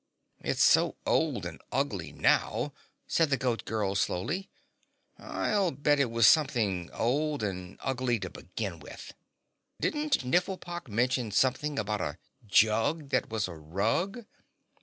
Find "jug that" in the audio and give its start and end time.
12.47-13.29